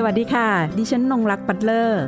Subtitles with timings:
[0.00, 0.48] สวัสดีค่ะ
[0.78, 2.02] ดิฉันนงรักปัตเลอร์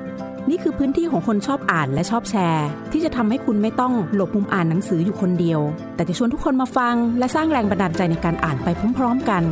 [0.51, 5.61] นี่คือพื้นที่ของคนชอบอ่านและชอบแชร์ ที่จะทำให้คุณไม่ต้องหลบมุมอ่านหนังสืออยู่คนเดียว
[5.95, 9.43] แต่จะชวนทุกคนมาฟัง และสร้างแรงบันดาลใจในการอ่านไปพร้อมๆกัน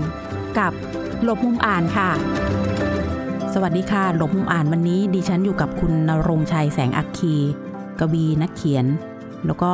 [0.59, 0.72] กับ
[1.22, 2.10] หลบมุมอ่านค่ะ
[3.54, 7.34] สวัสดีค่ะ หลบมุมอ่านวันนี้ ดิฉันอยู่กับคุณนรงชัยแสงอัคคี
[8.00, 8.86] กวีนักเขียน
[9.46, 9.73] แล้วก็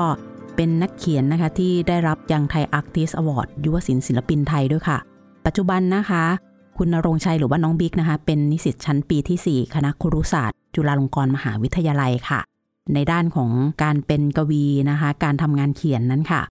[0.57, 4.99] เป็นนักเขียนนะคะที่ได้รับ Young Thai Artist Award ยุวศิลป์ศิลปินไทยด้วยค่ะ
[5.46, 6.25] ปัจจุบันนะคะ
[6.77, 12.41] คุณนรงชัยหรือว่าน้องบิ๊กนะคะ เป็นนิสิตชั้นปีที่ 4 คณะครุศาสตร์ จุฬาลงกรณ์มหาวิทยาลัยค่ะ
[12.95, 13.50] ในด้านของ
[13.83, 16.43] การเป็นกวีนะคะ การทำงานเขียนนั้นค่ะ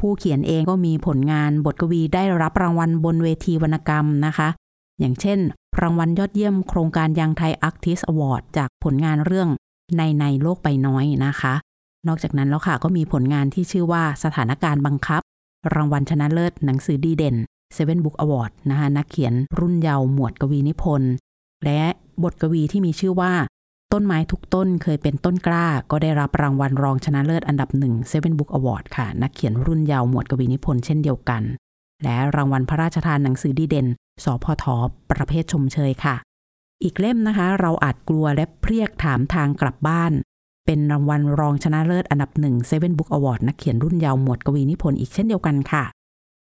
[0.00, 4.48] ผู้เขียนเองก็มีผลงานบทกวีได้รับรางวัลบนเวทีวรรณกรรมนะคะ
[4.98, 5.38] อย่างเช่น
[5.80, 9.48] รางวัลยอดเยี่ยมโครงการยังไทยอาร์ติสอวอร์ดจากผลงานเรื่อง
[9.96, 11.54] ในในโลกใบน้อยนะคะ
[12.08, 15.22] นอกจากนั้นแล้วค่ะก็มีผลงานที่ชื่อว่าสถานการณ์บังคับ
[15.74, 17.36] รางวัลชนะเลิศหนังสือดีเด่น
[17.76, 21.12] Seven Book Award นะคะนักเขียนรุ่นเยาว์หมวดกวีนิพนธ์
[21.64, 21.82] และ
[22.22, 23.32] บทกวีที่มีชื่อว่า
[23.92, 31.42] ต้นไม้ทุกต้นเคยเป็นต้นกล้า ก็ได้รับรางวัลรองชนะเลิศอันดับหนึ่ง Seven Book Award ค่ะ นักเขียนรุ่นเยาว์หมวดกวีนิพนธ์เช่นเดียวกัน
[32.02, 33.86] และรางวัลพระราชทานหนังสือดีเด่น
[34.24, 34.64] สพท
[35.10, 36.16] ประเภทชมเชยค่ะ
[36.82, 40.12] อีกเล่มนะคะ เราอาจกลัวและเพรียกถามทางกลับบ้าน
[40.66, 45.84] เป็นรางวัลรองชนะเลิศอันดับหนึ่ง Seven Book Award นักเขียนรุ่นเยาว์หมวดกวีนิพนธ์อีกเช่นเดียวกันค่ะ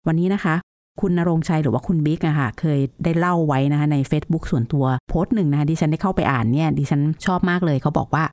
[0.06, 0.54] วันนี้นะคะ
[1.00, 8.24] คุณนรงชัยหรือว่าคุณบิ๊กอะค่ะเคยได้เล่าไว้นะคะใน Facebook ส่วนตัวโพสต์หนึ่งนะคะดิฉันได้เข้าไปอ่านเนี่ยดิฉันชอบมากเลยเขาบอกว่า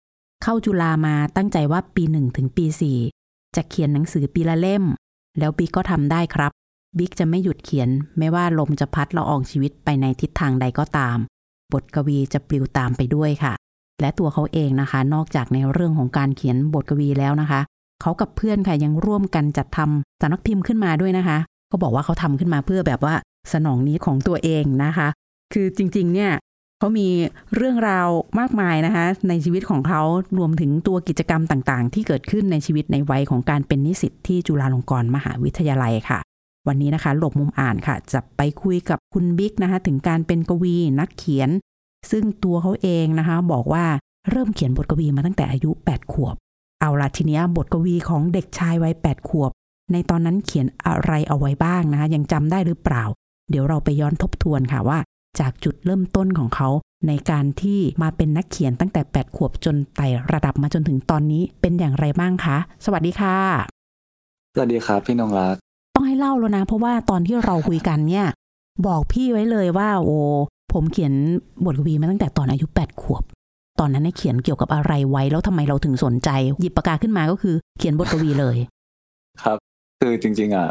[0.44, 2.98] เข้าจุฬามาตั้งใจว่าปีหนึ่งถึงปีสี่
[3.56, 4.84] จะเขียนหนังสือปีละเล่ม
[5.40, 6.52] แล้วบิ๊กก็ทำได้ครับ
[6.98, 11.18] บิ๊กจะไม่หยุดเขียน ไม่ว่าลมจะพัดละอองชีวิตไปในทิศทางใดก็ตาม
[11.74, 13.54] บทกวีจะปลิวตามไปด้วยค่ะ
[14.02, 17.62] และตัวเขาเองนะคะ นอกจากในเรื่องของการเขียนบทกวีแล้วนะคะ
[18.02, 23.16] เขากับเพื่อนค่ะยังร่วมกันจัดทำสำนักพิมพ์ขึ้นมาด้วยนะคะ เขาบอกว่าเขาทำขึ้นมาเพื่อแบบว่า
[23.54, 25.08] สนองนี้ของตัวเองนะคะ
[25.54, 26.32] คือจริง ๆ เนี่ย
[26.80, 27.08] เขามี
[27.56, 28.08] เรื่องราว
[28.40, 30.02] มากมายนะคะ ในชีวิตของเขา
[30.38, 36.20] รวมถึงตัวกิจกรรมต่างๆ ที่เกิดขึ้นในชีวิตในวัยของการเป็นนิสิตที่จุฬาลงกรณ์มหาวิทยาลัยค่ะ
[36.68, 41.50] วันนี้นะคะ หลบมุมอ่านค่ะ จะไปคุยกับคุณบิ๊กนะคะ ถึงการเป็นกวีนักเขียน
[42.12, 43.86] ซึ่งตัวเขาเองนะคะ บอกว่า
[44.30, 46.36] เริ่มเขียนบทกวีมาตั้งแต่อายุ 8 ขวบ
[46.82, 49.52] เอาละทีนี้บทกวีของเด็กชายวัย 8 ขวบ
[49.92, 53.04] ในตอนนั้นเขียนอะไรเอาไว้บ้างนะคะยังจำได้หรือเปล่า
[53.50, 55.00] เดี๋ยวเราไปย้อนทบทวนค่ะว่า
[55.40, 56.70] จากจุดเริ่มต้นของเขา
[57.08, 63.38] ในการที่มาเป็นนักเขียนตั้งแต่ 8 ขวบจนไต่ระดับมาจนถึงตอนนี้เป็นอย่างไรบ้างคะสวัสดีค่ะ
[64.54, 65.56] สวัสดีครับพี่นงรัก
[65.96, 68.26] ต้องให้เล่าแล้วนะ เพราะว่าตอนที่เราคุยกันเนี่ย
[68.88, 70.20] บอกพี่ไว้เลยว่า โอ้
[70.74, 71.14] ผมเขียน
[71.66, 73.24] บทกวีมาตั้งแต่ตอนอายุ 8 ขวบ
[73.80, 78.58] ตอนนั้นเนี่ยเขียนเกี่ยวกับอะไรไว้แล้วทำไมเราถึงสนใจ หยิบปากกาขึ้นมาก็คือ เขียนบทกวีเลย
[79.44, 79.58] ครับ
[80.00, 80.68] คือจริง ๆอะ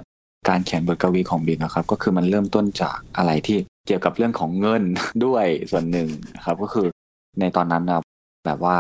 [0.48, 4.82] การเขียนบทกวีของบินนะครับ ก็คือมันเริ่มต้นจากอะไรที่เกี่ยวกับเรื่องของเงิน
[5.25, 6.87] ด้วยส่วนหนึ่งนะครับ ก็คือ
[7.41, 8.00] ในตอนนั้นนะ
[8.47, 8.76] แบบว่า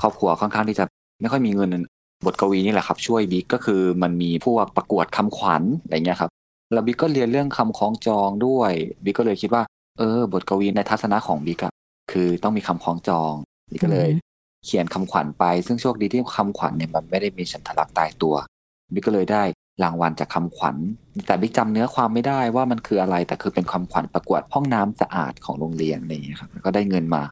[0.00, 0.84] ครอบครัวค่อนข้างที่จะ
[1.20, 1.70] ไม่ค่อยมีเงิน
[2.26, 6.30] บทกวีนี่แหละครับ ช่วยบิ๊กก็คือมันมีพวกประกวดคำขวัญอะไรเงี้ยครับ
[6.72, 8.72] แล้วบิ๊กก็เรียนเรื่องคำคล้องจองด้วย
[9.04, 9.62] บิ๊กก็เลยคิดว่า
[9.98, 11.72] เออ บทกวีในทัศนะของบิ๊กอะ
[12.12, 13.32] คือต้องมีคำคล้องจอง
[13.72, 14.30] บิ๊กก็เลยอืม
[14.66, 18.34] เขียนคำขวัญไป ซึ่งโชคดีที่คำขวัญเนี่ยมันไม่ได้มีฉันทลักษณ์ตายตัว
[18.92, 19.42] บิ๊กก็เลยได้
[19.82, 20.76] รางวัลจากคำขวัญ
[21.26, 27.22] แต่บิ๊กจำเนื้อความไม่ได้ว่ามันคืออะไร แต่คือเป็นคำขวัญประกวดห้องน้ำสะอาดของโรงเรียนอะไรอย่างนี้ครับก็ได้เงินมา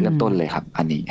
[0.00, 1.02] เริ่มต้นเลยครับ อันนี้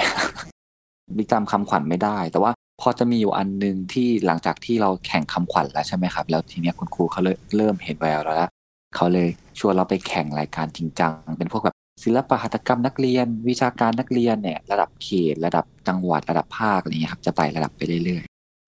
[1.18, 2.52] บิ๊กจำคำขวัญไม่ได้ แต่ว่า
[2.82, 8.50] พอจะมีอยู่อันหนึ่งที่หลังจากที่เราแข่งคำขวัญแล้วใช่ไหมครับ แล้วทีเนี้ยคุณครูเขาเลยเริ่มเห็นแววเราแล้ว
[8.96, 9.28] เขาเลย
[9.60, 18.24] ชวนเราไปแข่งรายการจริงจังเป็นพวกแบบศิลปหัตถกรรมนักเรียน วิชาการนักเรียนเนี่ย ระดับเขต ระดับจังหวัดระดับภาคอะไรเงี้ยครับจะไต่ระดับไปเรื่อย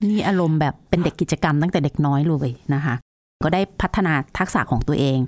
[0.06, 2.96] นี่อารมณ์แบบเป็นเด็กกิจกรรมตั้งแต่เด็กน้อยเลยนะคะ
[3.44, 5.20] ก็ได้พัฒนาทักษะของตัวเอง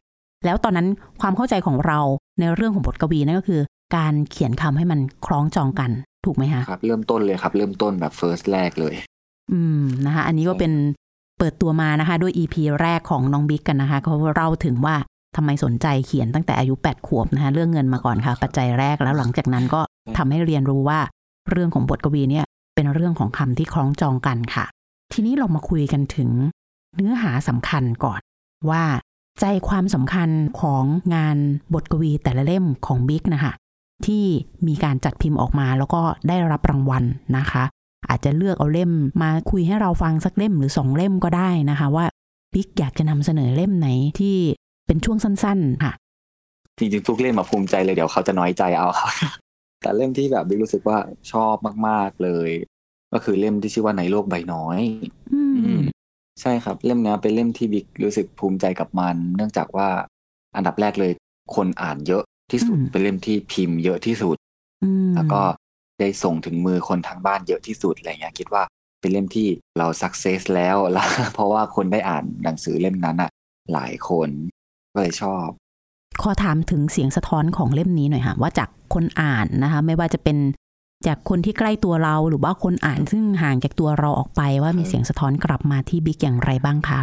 [0.46, 0.88] แล้วตอนนั้น
[1.22, 2.00] ความเข้าใจของเรา
[2.40, 3.62] ในเรื่องของบทกวีนั่นก็คือ
[3.96, 5.92] การเขียนคำให้มันคล้องจองกัน
[6.26, 8.94] ถูกไหมคะๆครับเริ่มต้นเลยครับ เริ่มต้นแบบ first แรกเลย
[9.52, 10.74] อืมนะคะ อันนี้ก็เป็น
[11.38, 14.96] เปิดตัวมานะคะ ด้วย EP แรกของน้องบิ๊กกันนะคะเขาเล่าถึงว่า
[15.36, 19.82] ทำไมสนใจเขียนตั้งแต่อายุ 8 ขวบนะคะเรื่องเงินมาก่อนค่ะ ปัจจัยแรกแล้วหลังจากนั้นก็
[20.18, 21.00] ทำให้เรียนรู้ว่า
[21.52, 22.46] เรื่องของบทกวีเนี่ย
[22.80, 24.66] เป็นเรื่องของคำที่คล้องจองกันค่ะ
[25.14, 26.30] ทีนี้เรามาคุยกันถึง
[26.96, 28.22] เนื้อหาสำคัญก่อน
[28.70, 28.84] ว่า
[29.40, 30.30] ใจความสำคัญ
[30.62, 30.84] ของ
[31.16, 31.38] งาน
[31.74, 33.54] บทกวีแต่ละเล่มของบิ๊กนะคะ
[34.06, 34.24] ที่
[34.68, 37.04] มีการจัดพิมพ์ออกมาแล้วก็ได้รับรางวัล
[37.38, 37.64] นะคะ
[38.10, 38.92] อาจจะเลือกเอาเล่ม
[39.22, 42.06] มาคุยให้เราฟังสักเล่มหรือสองเล่มก็ได้นะคะ ว่า
[42.54, 43.88] บิ๊กอยากจะนำเสนอเล่มไหน
[44.20, 44.36] ที่
[44.88, 45.92] เป็นช่วงสั้น ๆ ค่ะ
[46.78, 49.12] จริงๆทุกเล่มมาภูมิใจเลยเดี๋ยวเขาจะน้อยใจเอาครับ
[49.82, 50.98] แต่เล่มที่แบบบิ๊กรู้สึกว่า
[51.32, 51.56] ชอบ
[51.88, 52.50] มาก ๆเลย
[53.14, 54.80] ก็คือเล่มที่ชื่อว่าในโลกใบน้อย
[55.34, 55.82] อืมอืม
[56.42, 59.90] ใช่ครับ เล่มเนี้ยเป็นเล่มที่บิ๊กรู้สึกภูมิใจกับมัน เนื่องจากว่า
[60.56, 61.12] อันดับแรกเลย
[61.56, 64.38] คนอ่านเยอะที่สุดอืมเป็นเล่มที่พิมพ์เยอะที่สุด
[64.84, 65.42] อืมแล้วก็
[66.00, 68.64] ได้ส่งถึงมือคนทางบ้านเยอะที่สุดอะไรเงี้ยคิดว่า
[69.02, 69.48] เป็นเล่มที่
[69.78, 73.30] เราสักเซสแล้วแล้วเพราะว่าคนได้อ่านหนังสือเล่มนั้นอะ
[73.74, 74.30] หลายคน
[74.94, 75.48] ก็เลยชอบ
[76.22, 80.38] ขอถามถึงเสียงสะท้อนของเล่มนี้หน่อยค่ะว่าจาก คนอ่านนะคะ ไม่ว่าจะเป็น
[81.08, 87.02] จากคนที่ใกล้ตัวเราหรือว่าคนอ่านซึ่งห่างจากตัวเราออกไปว่ามีเสียงสะท้อนกลับมาที่บิ๊กอย่างไรบ้างคะ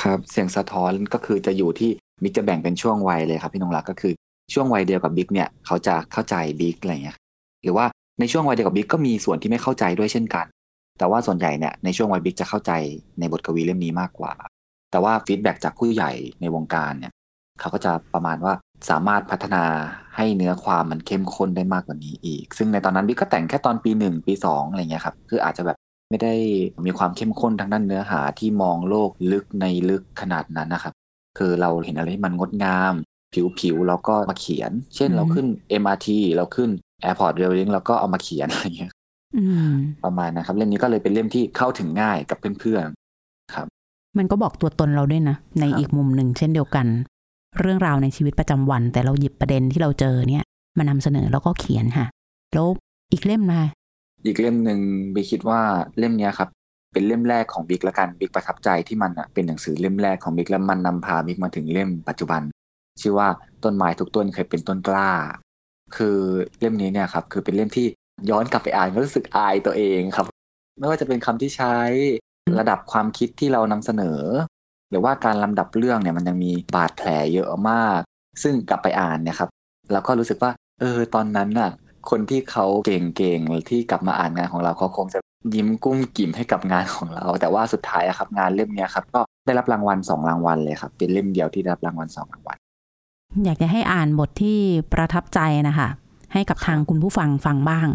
[0.00, 1.90] ครับเสียงสะท้อนก็คือจะอยู่ที่
[2.22, 4.12] บิ๊กจะแบ่งเป็นช่วงวัยเลยครับพี่นงรักก็คือ
[4.54, 7.16] ช่วงวัยเดียวกับบิ๊กเนี่ยเขาจะเข้าใจบิ๊กอะไรเงี้ย
[7.62, 7.86] หรือว่า
[8.20, 10.46] ในช่วงวัยเดียวกับบิ๊กก็มีส่วนที่ไม่เข้าใจด้วยเช่นกัน
[10.98, 12.72] แต่ว่าส่วนใหญ่เนี่ยในช่วงวัยบิ๊กจะเข้าใจ
[13.18, 14.32] ในบทกวีเล่มนี้มากกว่า
[14.90, 17.12] แต่ว่า feedback จากผู้ใหญ่ในวงการเนี่ย
[17.60, 18.52] เขาก็จะประมาณว่า
[18.90, 19.64] สามารถพัฒนา
[20.16, 25.76] ให้เนื้อความมันเข้มข้นได้มากกว่านี้อีก ซึ่งในตอนนั้นบิ๊กก็แต่งแค่ตอนปีหนึ่งปีสองอะไรเงี้ยครับ คืออาจจะแบบ
[26.10, 26.34] ไม่ได้
[26.86, 30.94] มีความเข้มข้นทางด้านเนื้อหาที่มองโลกลึกในลึกขนาดนั้นนะครับ
[31.38, 32.94] คือเราเห็นอะไรที่มันงดงาม
[33.60, 35.46] ผิวๆเราก็มาเขียน เช่นอืมเราขึ้น
[35.82, 36.70] MRT เราขึ้น
[37.04, 38.92] Airport Rail Link เราก็เอามาเขียนอะไรอย่างเงี้ย
[39.36, 39.72] อืม
[40.04, 43.66] ประมาณนะครับ เล่มนี้ก็เลยเป็นเล่มที่เข้าถึงง่ายกับเพื่อนๆครับ
[44.18, 46.86] มันก็บอกตัวตนเราด้วยนะ ในครับอีกมุมหนึ่งเช่นเดียวกัน
[47.60, 50.44] เรื่องราวในชีวิตประจำวัน แต่เราหยิบประเด็นที่เราเจอเนี่ย
[50.78, 52.06] มานำเสนอแล้วก็เขียนค่ะ
[52.54, 52.66] แล้ว
[53.12, 53.60] อีกเล่มมา
[54.24, 54.80] อีกเล่มหนึ่ง
[55.14, 55.60] บิ๊กคิดว่า
[55.98, 56.48] เล่มนี้ครับ
[56.92, 62.42] เป็นเล่มแรกของบิ๊กละกันบิ๊กประทับใจที่มันอะเป็นหนังสือเล่มแรกของบิ๊กแล้วมันนำพาบิ๊กมาถึงเล่มปัจจุบัน
[63.02, 63.28] ชื่อว่า
[63.64, 65.10] ต้นไม้ทุกต้นเคยเป็นต้นกล้า
[65.96, 66.18] คือ
[66.60, 67.86] เล่มนี้เนี่ยครับคือเป็นเล่มที่
[68.30, 70.26] ย้อนกลับไปอ่านก็รู้สึกอายตัวเองครับ
[70.78, 71.76] ไม่ว่าจะเป็นคำที่ใช้
[72.58, 74.20] ระดับความคิดที่เรานำเสนอ
[74.90, 78.00] หรือว่าการลำดับเรื่องเนี่ยมันยังมีบาดแผลเยอะมาก
[78.42, 79.50] ซึ่งกลับไปอ่านเนี่ยครับ
[79.92, 80.50] เราก็รู้สึกว่า
[80.80, 81.70] เออตอนนั้นน่ะ
[82.10, 85.20] คนที่เขาเก่งๆที่กลับมาอ่านงานของเราเขาคงจะ
[85.54, 92.56] ยิ้มกุ้มกิ่มให้กับงานของเรา แต่ว่าสุดท้ายอะครับงานเล่มเนี้ยครับก็ได้รับรางวัลสองรางวัลเลยครับ เป็นเล่มเดียวที่ได้รับรางวัลสองรางวัล
[93.44, 94.58] อยากจะให้อ่านบทที่
[94.92, 95.88] ประทับใจนะคะ
[96.32, 97.88] ให้กับทางคุณผู้ฟังฟังบ้าง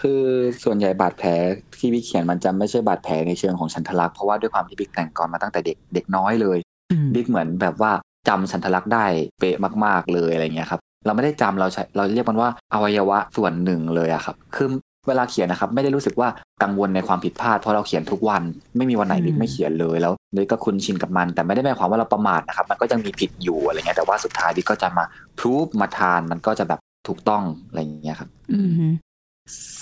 [0.00, 0.22] คือ
[0.64, 1.30] ส่วนใหญ่บาดแผล
[1.78, 6.58] ที่บิ๊กเขียนมันจะไม่ใช่บาดแผลในเชิงของฉันทลักษณ์เพราะว่าด้วยความที่บิ๊กแต่งกรมาตั้งแต่เด็กเด็กน้อยเลย
[6.92, 7.92] อืมบิ๊กเหมือนแบบว่า
[8.28, 9.06] จำฉันทลักษณ์ได้
[9.38, 14.68] เป๊ะมาก ๆเลยอะไรเงี้ยครับเราไม่ได้จำเราใช้เราเรียกมันว่าอวัยวะส่วนหนึ่งเลยอะครับคือ
[15.08, 16.28] เวลาเขียนนะครับไม่ได้รู้สึกว่า
[16.62, 18.42] กังวลในความผิดพลาดเพราะเราเขียนทุกวัน
[18.76, 25.04] ไม่มีวันไหนบิ๊กไม่เขียนเลยแล้วเลยก็คุ้นชินกับมัน แต่ไม่ได้หมายความว่าเราประมาทนะครับมันก็ยังมีผิดอยู่อะไรเงี้ยแต่ว่าสุดท้ายบิ๊กก็จะมา
[25.38, 28.86] พรูฟมาทานมันก็จะแบบถูกต้องอะไรอย่างเงี้ยครับอืมฮึ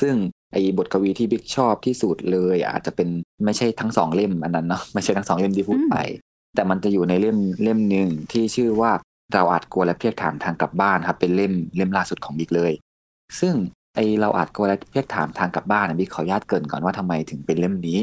[0.01, 0.17] ซึ่ง
[0.53, 3.09] ไอ้บทกวีที่บิ๊กชอบที่สุดเลย อาจจะเป็น
[3.45, 5.97] ไม่ใช่ทั้งสองเล่มอันนั้นเนาะไม่ใช่ทั้งสองเล่มที่พูดไป
[6.55, 8.93] แต่มันจะอยู่ในเล่มเล่มหนึ่งที่ชื่อว่า
[9.35, 12.73] เราอาจกลัวและเพรียกถามทางกลับบ้านครับเป็นเล่มเล่มล่าสุดของบิ๊กเลย
[13.41, 13.55] ซึ่ง
[13.95, 17.99] ไอ้เราอาจกลัวและเพรียกถามทางกลับบ้านนะบิ๊กขออนุญาตเกริ่นก่อนว่าทำไมถึงเป็นเล่มนี้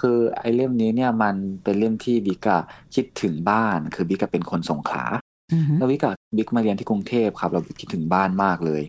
[0.00, 1.34] คือไอ้เล่มนี้เนี่ยมัน
[1.64, 2.60] เป็นเล่มที่บิ๊กอะ
[2.94, 5.04] คิดถึงบ้าน คือบิ๊กอะเป็นคนสงขลา
[5.52, 8.82] อืมฮึแล้วบิ๊กกับบิ๊กมาเรียนที่กรุงเทพครับเราคิดถึงบ้านมากเลย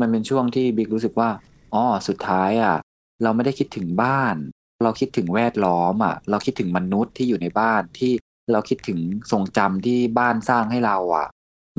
[0.00, 1.30] มันเป็นช่วงที่บิ๊กรู้สึกว่า
[1.74, 2.76] อ๋อสุดท้ายอะ
[3.22, 4.36] เราไม่ได้คิดถึงบ้าน
[4.82, 8.12] เราคิดถึงแวดล้อมอะ เราคิดถึงมนุษย์ที่อยู่ในบ้านที่
[8.52, 8.98] เราคิดถึง
[9.32, 11.28] ทรงจำที่บ้านสร้างให้เราอะ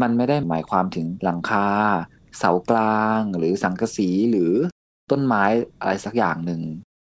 [0.01, 1.67] มันไม่ได้หมายความถึงหลังคา
[2.37, 4.51] เสากลาง หรือสังกะสีหรือ
[5.11, 5.43] ต้นไม้
[5.79, 6.61] อะไรสักอย่างหนึ่ง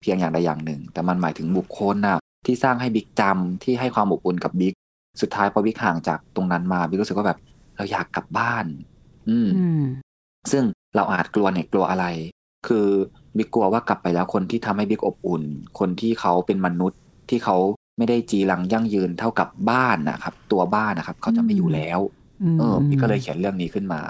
[0.00, 4.74] เพียงอย่างใดอย่างหนึ่ง แต่มันหมายถึงบุคคลน่ะที่สร้างให้บิ๊กจำที่ให้ความอบอุ่นกับบิ๊ก
[5.20, 7.38] สุดท้ายพอบิ๊กห่างจากตรงนั้นมาบิ๊กรู้สึกว่าแบบ
[7.76, 8.66] เราอยากกลับบ้าน
[9.28, 9.48] อืม
[10.52, 10.64] ซึ่ง
[10.96, 12.06] เราอาจกลัวเนี่ยกลัวอะไร
[12.66, 12.86] คือ
[13.36, 15.42] บิ๊กกลัวว่ากลับไปแล้วคนที่ทำให้บิ๊กอบอุ่น
[15.78, 17.56] คนที่เขาเป็นมนุษย์ที่เขา
[17.98, 22.00] ไม่ได้จีรังยั่งยืนเท่ากับบ้านนะครับ ตัวบ้านนะครับ เขาจะไม่อยู่แล้ว
[22.42, 24.00] อืมเออบิ๊กก็เลยเขียนเรื่องนี้ขึ้นมา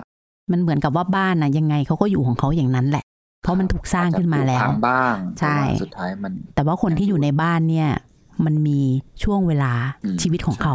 [0.53, 3.05] มันเหมือนกับว่าบ้านนะยังไงเขาก็อยู่ของเขาอย่างนั้นแหละ
[3.43, 7.89] เพราะมันถูกสร้างขึ้นมาแล้วทางบ้างใช่แต่ว่าสุดท้ายมัน แต่ว่าคนที่อยู่ในบ้านเนี่ย
[8.45, 8.81] มันมี
[9.23, 9.73] ช่วงเวลา
[10.05, 10.75] อืมชีวิตของเขา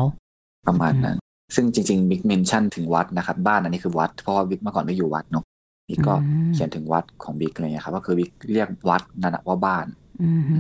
[0.67, 1.17] ประมาณนั้น
[1.55, 5.43] ซึ่งจริงๆบิ๊ก mention ถึงวัดนะครับ บ้านอันนี้คือวัดเพราะว่าบิ๊กเมื่อก่อนบิ๊กอยู่วัดเนาะ
[5.89, 9.85] บิ๊กก็อืมเขียนถึงวัดของบิ๊กอะไรเงี้ยครับ ก็คือบิ๊กเรียกวัดนั่นนะว่าบ้าน
[10.23, 10.57] อืมฮึ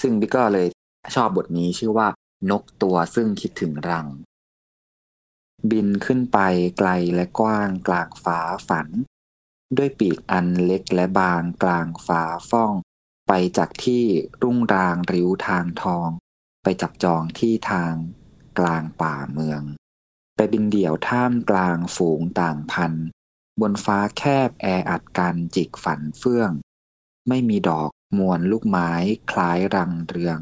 [0.00, 0.66] ซึ่งบิ๊กก็เลย
[1.14, 2.08] ชอบบทนี้ชื่อว่า
[2.50, 4.06] นกตัวซึ่งคิดถึงรัง
[5.70, 6.38] บินขึ้นไป
[6.78, 8.38] ไกลและกว้างกลางฟ้า
[8.68, 8.88] ฝัน
[9.76, 12.74] ด้วยปีกอันเล็กและบางกลางฟ้าฟ้อง
[13.28, 14.04] ไปจากที่
[14.42, 16.08] รุ่งรางริ้วทางทอง
[16.62, 17.94] ไปจับจองที่ทาง
[18.58, 19.62] กลางป่าเมือง
[20.36, 22.92] ไปบินเดี่ยวท่ามกลางฝูงต่างพัน
[23.60, 26.50] บนฟ้าแคบแออัดกันจิกฝันเฟื่อง
[27.28, 28.90] ไม่มีดอกมวลลูกไม้
[29.30, 30.38] คล้ายรังเรือง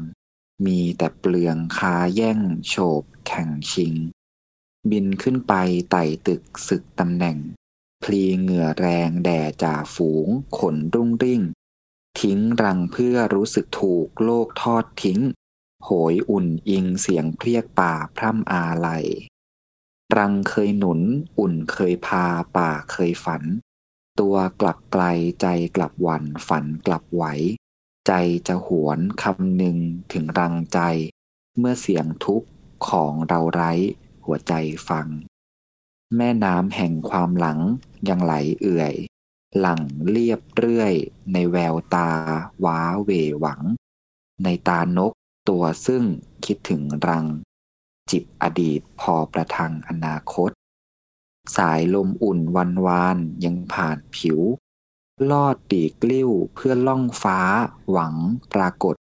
[0.65, 3.93] มีแต่เปลืองคาแย่งโฉบแข่งชิง
[4.89, 5.53] บินขึ้นไป
[5.91, 7.37] ไต่ตึกศึกตำแหน่ง
[8.03, 10.27] พลีเหงื่อแรงแด่จ่าฝูง
[10.57, 11.41] ขนรุ่งริ่ง
[12.19, 15.19] ทิ้งรังเพื่อรู้สึกถูกโลกทอดทิ้ง
[15.83, 19.05] โหยอุ่นอิงเสียงเพรียกป่าพร่ำอาลัย
[20.17, 20.99] รังเคยหนุน
[21.39, 22.25] อุ่นเคยพา
[22.57, 23.43] ป่าเคยฝัน
[24.19, 25.03] ตัวกลับไกล
[25.41, 27.23] ใจกลับหวันฝันกลับไหว
[28.07, 28.13] ใจ
[28.47, 29.77] จะหวนคำหนึ่ง
[30.11, 30.79] ถึงรังใจ
[31.57, 32.49] เมื่อเสียงทุกข์
[32.87, 33.71] ของเราไร้
[34.25, 34.53] หัวใจ
[34.89, 35.07] ฟัง
[36.15, 37.59] แม่น้ำแห่งความหลัง
[38.09, 38.93] ยังไหลเอื่อย
[39.59, 40.93] หลังเรียบเรื่อย
[41.33, 42.09] ในแววตา
[42.65, 43.61] ว้าเวหวัง
[44.43, 45.13] ในตานก
[45.49, 46.03] ตัวซึ่ง
[46.45, 47.25] คิดถึงรัง
[48.11, 50.51] จิบอดีตพอประทังอนาคต
[51.57, 54.39] สายลมอุ่นวันวานยังผ่านผิว
[55.29, 57.39] ลอดปีกลิ้วเพื่อล่องฟ้า
[57.89, 58.15] หวัง
[58.53, 58.95] ปรากฏ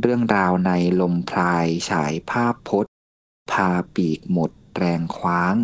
[0.00, 2.94] เรื่องราวในลมพลายฉายภาพพจน์
[3.50, 5.54] พาปีกหมดแรงคว้าง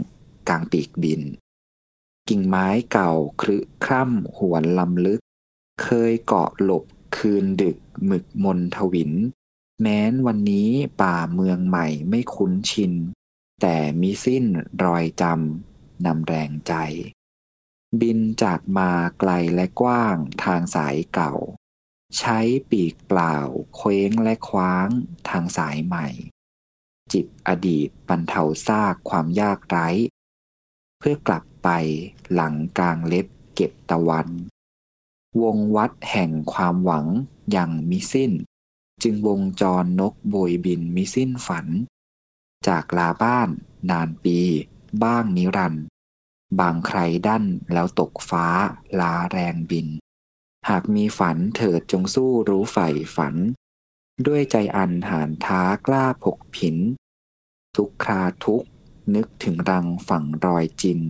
[0.48, 1.22] กลางปีกบิน
[2.28, 5.20] กิ่งไม้เก่าครึคร่ำหวนลำลึก
[5.82, 6.84] เคยเกาะหลบ
[7.16, 9.12] คืนดึกหมึกมนทวิน
[9.80, 12.92] แม้นวันนี้ป่าเมืองใหม่ไม่คุ้นชิน
[13.60, 14.44] แต่มีสิ้น
[14.84, 16.74] รอยจำนำแรงใจ
[18.00, 21.34] บินจากมาไกลและกว้างทางสายเก่า
[22.18, 22.38] ใช้
[22.70, 23.36] ปีกเปล่า
[23.76, 24.88] เคว้งและคว้าง
[25.28, 26.08] ทางสายใหม่
[27.12, 29.88] จิบอดีตบรรเทาซากความยากไร้
[30.98, 31.68] เพื่อกลับไป
[32.32, 34.28] หลังกลางเล็บเก็บตะวัน
[35.42, 37.06] วงวัดแห่งความหวัง
[37.50, 38.32] อย่างมิสิ้น
[39.02, 41.66] จึงวงจรนกโบยบินมิสิ้นฝัน
[42.66, 43.49] จากลาบ้าน
[43.90, 44.38] นานปี
[45.02, 45.85] บ้างนิรันด์
[46.61, 48.47] บางใครดั้นแล้วตกฟ้า
[49.00, 49.88] ลาแรงบิน
[50.68, 53.35] หากมีฝันเถิดจงสู้รู้ใฝ่ฝัน
[54.26, 56.76] ด้วยใจอันหานท้ากล้าผกผิน
[57.76, 58.64] ทุกคราทุก
[59.14, 61.00] นึกถึงรังฝั่งรอยจิน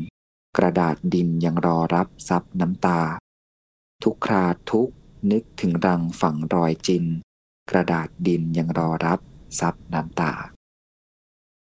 [0.57, 3.01] กระดาษดินยังรอรับซับน้ำตา
[4.03, 4.89] ทุกคราทุก
[5.31, 7.05] นึกถึงรังฝั่งรอยจิน
[7.73, 9.19] กระดาษดินยังรอรับ
[9.61, 10.33] ซับน้ำตา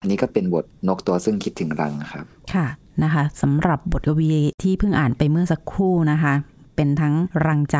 [0.00, 2.24] อันนี้ก็เป็นบทนกตัวซึ่งคิดถึงรังครับ
[2.54, 2.66] ค่ะ
[3.02, 6.34] นะคะสำหรับบทกวีที่เพิ่งอ่านไปเมื่อสักครู่นะคะ
[6.76, 7.14] เป็นทั้ง
[7.46, 7.76] รังใจ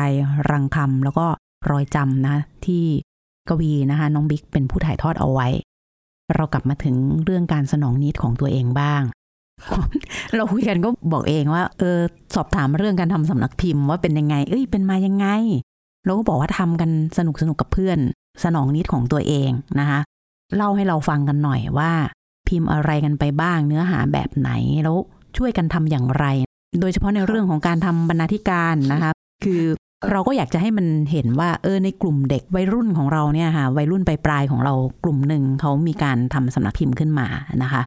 [0.49, 1.25] รังคำแล้วก็
[1.69, 2.35] รอยจำนะ
[2.65, 2.83] ที่
[3.49, 5.47] กวีนะคะน้องบิ๊กเป็นผู้ถ่ายทอดเอาไว้
[6.35, 6.95] เรากลับมาถึง
[7.25, 9.01] เรื่องการสนองนิดของตัวเองบ้าง
[10.35, 11.97] เราคุยกันก็บอกเองว่า เออ
[12.35, 15.27] สอบถามเรื่องการทำสำนักพิมพ์ว่าเป็นยังไง เอ้ยเป็นมายังไง
[16.05, 17.99] เราก็บอกว่าทำกันสนุกสนุกกับเพื่อน
[18.43, 19.99] สนองนิดของตัวเองนะคะ
[20.55, 21.91] เล่าให้เราฟังกันหน่อยว่า
[22.47, 24.51] พิมพ์อะไรกันไปบ้างเนื้อหาแบบไหน
[24.83, 24.97] แล้ว
[25.37, 26.25] ช่วยกันทำอย่างไร
[26.79, 29.11] โดยเฉพาะในเรื่องของการทำบรรณาธิการนะคะ
[29.43, 29.63] คือ
[30.11, 34.73] เราก็อยากจะให้มันเห็นว่าเออในกลุ่มเด็กวัยรุ่นของเราเนี่ยค่ะวัยรุ่นปลายๆของเรา
[35.03, 37.27] กลุ่มหนึ่งเขามีการทำสำนักพิมพ์ขึ้นมา
[37.63, 37.81] นะคะ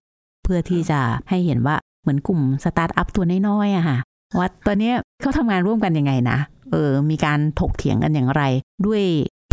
[0.44, 3.98] เพื่อที่จะให้เห็นว่าเหมือนกลุ่มสตาร์ทอัพตัวน้อยๆอะค่ะ
[4.38, 6.38] ว่าตอนนี้เขาทำงานร่วมกันยังไงนะ
[6.70, 8.42] เออมีการถกเถียงกันอย่างไร
[8.86, 9.02] ด้วย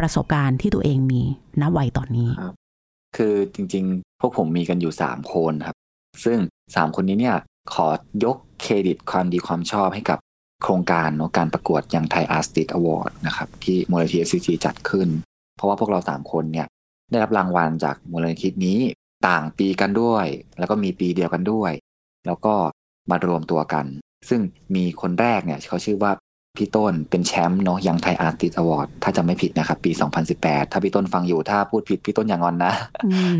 [0.01, 1.21] ประสบการณ์ที่ตัวเองมี
[1.61, 2.29] ณวัยตอนนี้
[3.17, 5.77] คือจริงๆ พวกผมมีกันอยู่ 3 คนครับ
[6.25, 7.37] ซึ่ง 3 คนนี้เนี่ย
[7.73, 7.87] ขอ
[8.23, 10.19] ยกเครดิตความดีความชอบให้กับ
[10.63, 15.09] โครงการเนาะการประกวดย่างไทยอาร์ติสอวอร์ดนะครับที่มูลนิธิ SCG จัดขึ้น
[15.55, 16.67] เพราะว่าพวกเรา 3 คนเนี่ย
[17.09, 18.79] ได้รับรางวัลจากมูลนิธินี้
[19.27, 20.25] ต่างปีกันด้วย
[20.59, 21.71] แล้วก็มีปีเดียวกันด้วย
[22.25, 22.53] แล้วก็
[23.09, 23.85] มารวมตัวกัน
[24.29, 24.41] ซึ่ง
[24.75, 26.11] มีคนแรกเนี่ยเขาชื่อว่า
[26.57, 29.91] พี่ต้นเป็นแชมป์เนาะ Young Thai Artist Award ถ้าจำไม่ผิดนะครับปี
[30.31, 32.73] 2018 ถ้าพี่ต้นฟังอยู่ถ้าพูดผิดพี่ต้นอย่างอนนะ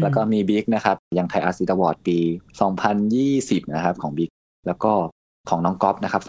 [0.02, 2.18] แล้วก็มีบิ๊กนะครับ Young Thai Artist Award ปี
[2.96, 4.30] 2020 นะครับของบิ๊ก
[4.68, 4.92] แล้วก็
[5.50, 6.22] ของน้องก๊อฟนะครับ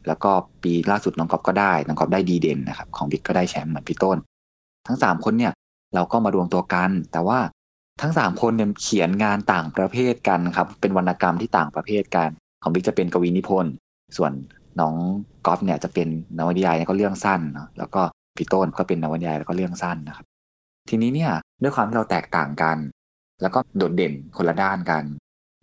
[0.00, 0.30] 2020 แล้วก็
[0.62, 4.16] ปีล่าสุดน้องก๊อฟก็ได้ น้องก๊อฟได้ดีเด่นนะครับของบิ๊กก็ได้แชมป์เหมือนพี่ต้น
[4.86, 5.52] ทั้ง 3 คนเนี่ย
[5.94, 7.38] เราก็มารวมตัวกัน แต่ว่า
[8.02, 12.28] ทั้ง 3 คนเนี่ยเขียนงานต่างประเภทกันครับเป็นวรรณกรรมที่ต่างประเภทกัน
[12.62, 13.72] ของบิ๊กจะเป็นกวีนิพนธ์
[14.16, 14.32] ส่วน
[14.80, 14.94] น้อง
[15.46, 18.02] กอล์ฟเนี่ยจะเป็นนวนิยายก็เรื่องสั้นเนาะแล้วก็
[18.36, 20.26] พี่ต้นก็เป็นนวนิยายแล้วก็เรื่องสั้นนะครับ
[20.88, 22.76] ทีนี้เนี่ยด้วยความที่เราแตกต่างกัน
[23.42, 25.04] แล้วก็โดดเด่นคนละด้านกัน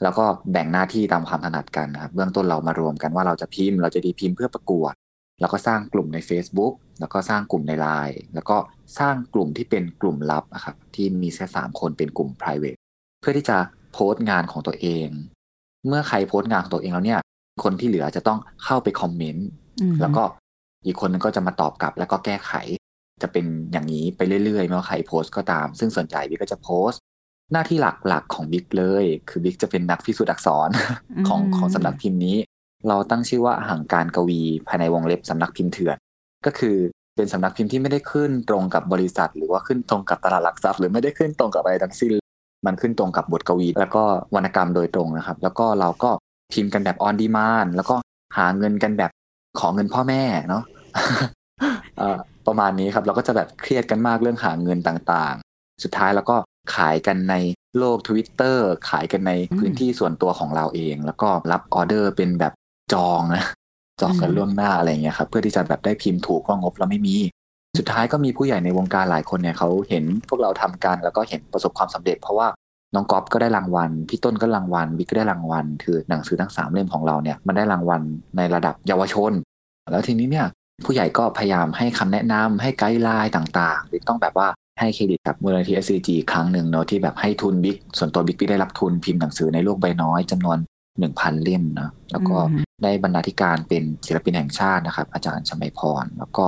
[0.03, 4.93] แล้วก็แบ่งหน้าที่ตามความถนัดกันนะครับเบื้องต้นเรามารวมกันว่าเราจะพิมพ์ เราจะดีพิมพ์เพื่อประกวด
[5.39, 8.57] แล้วก็สร้างกลุ่มใน Facebook แล้วก็สร้างกลุ่มใน Line แล้วก็
[8.99, 12.79] สร้างกลุ่มที่เป็นกลุ่มลับนะครับที่มีแค่สามคนเป็นกลุ่ม private
[13.21, 13.57] เพื่อที่จะ
[13.93, 15.07] โพสต์งานของตัวเอง
[15.87, 17.21] เมื่อใครโพสต์งานของตัวเองแล้วเนี่ย
[17.63, 19.47] คนที่เหลือจะต้องเข้าไปคอมเมนต์
[20.01, 20.23] แล้วก็
[20.85, 22.51] อีกคนนึงก็จะมาตอบกลับแล้วก็แก้ไข
[23.21, 27.01] จะเป็นอย่างนี้ไปเรื่อยๆไม่ว่าใครโพสต์ก็ตาม ซึ่งส่วนใหญ่บิ๊กก็จะโพสต์
[27.51, 30.69] หน้าที่หลักๆของบิ๊กเลย คือบิ๊กจะเป็นนักพิสูจน์อักษร
[31.27, 32.37] ของของสำนักพิมพ์นี้
[32.87, 35.97] เราตั้งชื่อว่าห่างการกวีภายในวงเล็บสำนักพิมพ์เถื่อน
[36.45, 36.75] ก็คือ
[37.15, 42.11] เป็นสำนักพิมพ์ที่ไม่ได้ขึ้นตรงกับบริษัท หรือว่าขึ้นตรงกับตลาดหลักทรัพย์ หรือไม่ได้ขึ้นตรงกับอะไรทั้งสิ้น
[42.65, 44.03] มันขึ้นตรงกับบทกวี แล้วก็
[44.35, 46.11] วรรณกรรมโดยตรงนะครับ แล้วก็เราก็
[46.53, 47.95] พิมพ์กันแบบออนดีมานแล้วก็
[48.37, 49.11] หาเงินกันแบบ
[49.59, 50.63] ขอเงินพ่อแม่เนาะ
[52.47, 56.37] ประมาณนี้ครับเราก็จะแบบเครียดกันมากเรื่องหาเงินต่างๆ สุดท้ายเราก็
[56.75, 57.35] ขายกันใน
[57.77, 58.57] โลก Twitter
[58.89, 62.53] ขายกันในพื้นที่ส่วนตัวของเราเอง แล้วก็รับออเดอร์เป็นแบบ
[62.93, 63.43] จองนะ
[64.01, 67.15] จองกันล่วงหน้าอะไรเงี้ยครับเพื่อที่จะแบบได้พิมพ์ถูกว่างบเราไม่มี
[67.79, 72.47] สุดท้ายก็มีผู้ใหญ่ในวงการหลายคนเนี่ยเขาเห็นพวกเราทำกันแล้วก็เห็นประสบความสำเร็จ เพราะว่า
[72.93, 78.01] น้องก๊อฟก็ได้รางวัล พี่ต้นก็รางวัลบิ๊กก็ได้รางวัล คือหนังสือทั้งสามเล่มของเราเนี่ยมันได้รางวัล
[78.37, 79.31] ในระดับเยาวชน
[79.91, 80.47] แล้วทีนี้เนี่ย
[80.85, 84.47] ผู้ใหญ่ก็พยายามให้คำแนะนำให้ guideline ต่างๆบิ๊กต้องแบบว่า
[84.79, 90.57] ให้เครดิตกับมูลนิธิ SCG ครั้งหนึ่งเนาะที่แบบให้ทุนบิ๊กส่วนตัวบิ๊กได้รับทุนพิมพ์หนังสือในโลกใบน้อยจำนวน
[90.99, 92.37] หนึ่งพันเล่มนะแล้วก็
[92.83, 96.45] ได้บรรณาธิการเป็นศิลปินแห่งชาตินะครับ อาจารย์ชมัยพร แล้วก็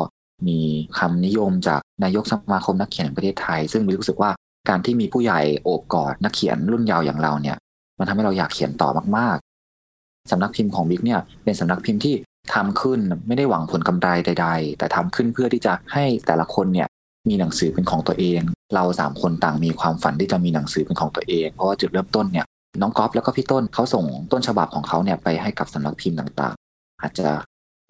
[0.47, 0.59] มี
[0.99, 4.31] คำนิยมจากนายกสมาคมนักเขียนแห่งประเทศไทย ซึ่งบิ๊กรู้สึกว่า
[4.69, 7.57] การที่มีผู้ใหญ่โอบกอดนักเขียนรุ่นเยาว์อย่างเราเนี่ย
[7.99, 12.15] มันทำให้เราอยากเขียนต่อมากๆสำนักพิมพ์ของบิ๊กเนี่ยเป็นสำนักพิมพ์ที่
[12.53, 16.87] ทำขึ้นไม่ได้หวังผลกำไรใด ๆ แต่ทำขึ้นเพื่อที่จะให้แต่ละคนเนี่ย
[17.29, 18.41] มีหนังสือเป็นของตัวเอง
[18.75, 22.45] เราสามคนต่างมีความฝันที่จะมีหนังสือเป็นของตัวเอง เพราะว่าจุดเริ่มต้นเนี่ย
[22.81, 27.29] น้องก๊อฟแล้วก็พี่ต้นเขาส่งต้นฉบับของเขาเนี่ยไปให้กับสำนักพิมพ์ต่างๆ อาจจะ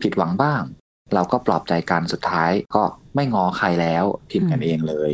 [0.02, 0.62] ผิดหวังบ้าง
[1.14, 2.84] เราก็ปลอบใจกันสุดท้ายก็
[3.16, 5.12] ไม่งอใครแล้วพิมพ์กันเองเลย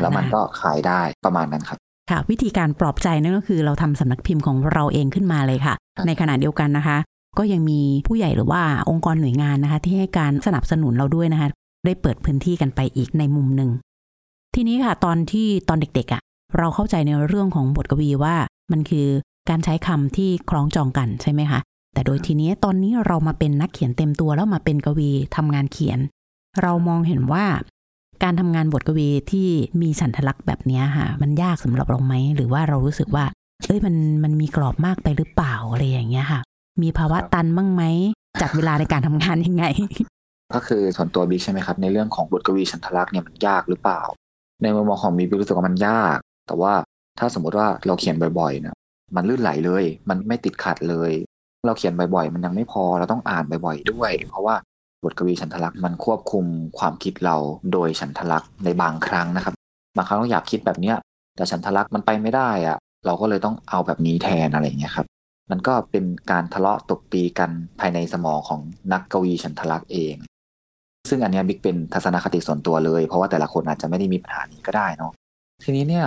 [0.00, 1.78] แล้วมันก็ขายได้ประมาณนั้นครับ
[2.10, 5.74] ค่ะวิธีการปลอบใจนั่นก็คือเราทำสำนักพิมพ์ของเราเองขึ้นมาเลยค่ะ
[6.06, 6.98] ในขณะเดียวกันนะคะ
[7.38, 11.48] ก็ยังมีผู้ใหญ่หรือว่าองค์กรหน่วยงานนะคะ ที่ให้การสนับสนุนเราด้วยนะคะ
[11.84, 13.70] ได้เปิดพื้นที่กันไปอีกในมุมหนึ่ง
[14.54, 16.22] ทีนี้ค่ะ ตอนที่ตอนเด็กๆอะ่ะ
[16.58, 18.34] เราเข้าใจในเรื่องของบทกวีว่า
[18.72, 19.06] มันคือ
[19.48, 21.60] การใช้คำที่คล้องจองกันใช่ไหมคะ
[21.94, 25.98] แต่โดยทีนี้ตอนนี้เรามาเป็นนักเขียนเต็มตัวแล้วมาเป็นกวีทำงานเขียน
[26.62, 27.44] เรามองเห็นว่า
[28.22, 29.48] การทำงานบทกวีที่
[29.82, 33.24] มีฉันทลักษณ์แบบนี้ค่ะ มันยากสำหรับเราไหม หรือว่าเรารู้สึกว่า
[33.66, 33.94] เอ้ยมัน
[34.24, 36.40] มันมีกรอบมากไปหรือเปล่าอะไรอย่างเงี้ยค่ะ
[36.82, 37.82] มีภาวะตันบ้างไหม
[38.40, 39.64] จัดเวลาในการทำงานยังไง
[40.54, 44.00] ก็คือส่วนตัวบิ๊กใช่ไหมครับ ในเรื่องของบทกวีฉันทลักษณ์เนี่ยมันยากหรือเปล่า
[44.62, 46.72] ในมุมมองของบิ๊กรู้สึกว่ามันยาก แต่ว่า
[47.18, 48.74] ถ้าสมมติว่าเราเขียนบ่อยๆเนี่ย
[49.16, 51.12] มันลื่นไหลเลย มันไม่ติดขัดเลย
[51.66, 54.54] เราเขียนบ่อยๆ มันยังไม่พอเราต้องอ่านบ่อยๆด้วย เพราะว่า
[55.04, 56.44] บทกวีฉันทลักษ์มันควบคุม
[56.78, 57.36] ความคิดเรา
[57.72, 59.54] โดยฉันทลักษ์ในบางครั้งนะครับ
[59.96, 60.96] บางครั้งเราอยากคิดแบบเนี้ย
[61.36, 65.06] แต่ฉันทลักษ์มันไปไม่ได้อะเราก็เลยต้องเอาแบบนี้แทนอะไรเงี้ยครับ
[65.50, 68.60] มันก็เป็นการทะเลาะตบตีกันภายในสมองของ
[68.92, 70.14] นักกวีฉันทลักษ์เอง
[71.08, 75.12] ซึ่งอันนี้บิ๊กเป็นทัศนคติส่วนตัวเลย เพราะว่าแต่ละคนอาจจะไม่ได้มีปัญหานี้ก็ได้เนาะ
[75.64, 76.06] ทีนี้เนี่ย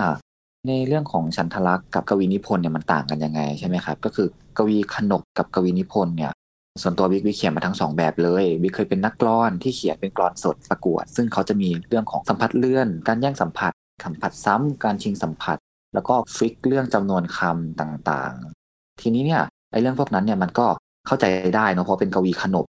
[0.68, 4.28] ในเรื่องของฉันทลักษ์กับกวีนิพนธ์เนี่ยมันต่างกันยังไงใช่ไหมครับ ก็คือ
[4.58, 6.32] กวีขนกกับกวีนิพนธ์เนี่ย
[6.82, 13.72] ส่วนตัวบิ๊กบิ๊กเขียนมาทั้งสองแบบเลยบิ๊กเคยเป็นนักกลอนที่เขียนเป็นกลอนสดประกวด ซึ่งเขาจะมีเรื่องของสัมผัสเลื่อน การแย่งสัมผัส
[14.06, 15.58] สัมผัสซ้ำการชิงสัมผัส
[15.94, 20.68] แล้วก็ฟิกเรื่องจำนวนคำต่างๆ ทีนี้เนี่ยไอ้เรื่องพวกนั้นเนี่ยมันก็
[21.08, 22.66] เข้าใจได้เนาะเพราะเป็นกวีขนบ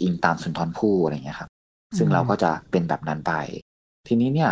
[0.00, 1.50] อิงตามสุนทรภู่อะไรเงี้ยครับ
[1.96, 3.32] ซึ่งเราก็จะเป็นแบบนั้นไป
[4.08, 4.50] ทีนี้เนี่ย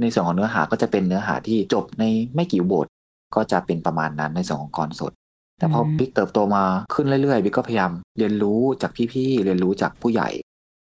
[0.00, 2.86] ในส่วนของเนื้อหาก็จะเป็นเนื้อหาที่จบในไม่กี่บท
[3.34, 5.12] ก็จะเป็นประมาณนั้นในส่วนของกรสด
[5.60, 10.28] แต่พอบิ๊กเติบโตมาขึ้นเรื่อยๆบิ๊กก็พยายามเรียนรู้จากพี่ๆเรียนรู้จากผู้ใหญ่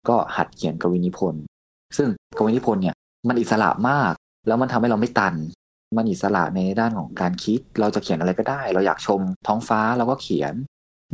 [0.08, 1.42] ก็หัดเขียนกวีนิพนธ์
[1.96, 2.96] ซึ่งกวีนิพนธ์เนี่ย
[3.28, 4.12] มันอิสระมาก
[4.46, 5.34] แล้วมันทำให้เราไม่ตัน
[5.96, 10.54] มันอิสระในด้านของการคิด เราจะเขียนอะไรก็ได้ เราอยากชมท้องฟ้าเราก็เขียน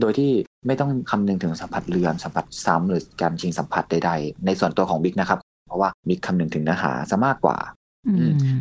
[0.01, 0.31] โดยที่
[0.67, 7.59] ไม่ต้องคำนึงถึงสัมผัสเรือนสัมผัสซ้ำหรือการชิงสัมผัสใดๆในส่วนตัวของบิ๊กนะครับ เพราะว่าบิ๊กคำนึงถึงเนื้อหาซะมากกว่า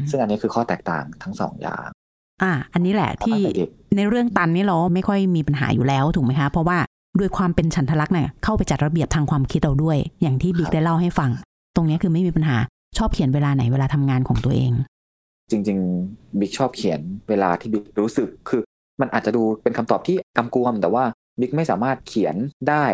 [0.10, 1.88] ซึ่งอันนี้คือข้อแตกต่างทั้งสองอย่าง
[2.42, 3.40] อ่า อันนี้แหละที่
[3.98, 6.78] ในเรื่องตันนี่เราไม่ค่อยมีปัญหาอยู่แล้วถูกไหมคะ เพราะว่า
[7.20, 11.32] ด้วยความเป็นฉันทลักษณ์เนี่ยเข้าไปจัดระเบียบทางความคิดเราด้วย อย่างที่บิ๊กได้เล่าให้ฟัง
[11.76, 12.58] ตรงนี้คือไม่มีปัญหา
[12.98, 14.72] ชอบเขียนเวลาไหนเวลาทำงานของตัวเอง
[15.52, 18.62] จริง ๆ บิ๊กชอบเขียนเวลาที่บิ๊กรู้สึกคือ
[19.02, 21.04] มันอาจจะดูเป็นคำตอบที่กำกวม แต่ว่า
[21.40, 22.36] บิ๊กไม่สามารถเขียน
[22.70, 22.86] ได้